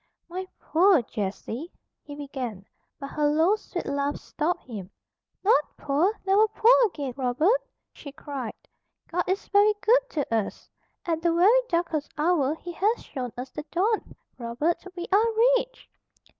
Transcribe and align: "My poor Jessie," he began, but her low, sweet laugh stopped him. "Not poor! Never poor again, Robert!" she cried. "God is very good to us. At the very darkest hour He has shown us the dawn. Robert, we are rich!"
"My 0.27 0.47
poor 0.59 1.03
Jessie," 1.03 1.71
he 2.01 2.15
began, 2.15 2.65
but 2.99 3.11
her 3.11 3.27
low, 3.27 3.55
sweet 3.55 3.85
laugh 3.85 4.15
stopped 4.15 4.63
him. 4.63 4.89
"Not 5.43 5.63
poor! 5.77 6.11
Never 6.25 6.47
poor 6.47 6.73
again, 6.87 7.13
Robert!" 7.15 7.61
she 7.93 8.11
cried. 8.11 8.55
"God 9.11 9.25
is 9.27 9.47
very 9.49 9.75
good 9.79 10.09
to 10.09 10.33
us. 10.33 10.67
At 11.05 11.21
the 11.21 11.31
very 11.31 11.61
darkest 11.69 12.09
hour 12.17 12.55
He 12.55 12.71
has 12.71 13.03
shown 13.05 13.31
us 13.37 13.51
the 13.51 13.61
dawn. 13.71 14.15
Robert, 14.39 14.83
we 14.95 15.05
are 15.13 15.25
rich!" 15.59 15.87